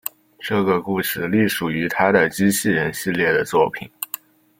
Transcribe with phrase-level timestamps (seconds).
[0.39, 3.87] 这个故事隶属于他的机器人系列的作品。